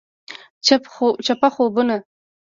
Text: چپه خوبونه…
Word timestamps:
چپه 1.27 1.49
خوبونه… 1.55 1.97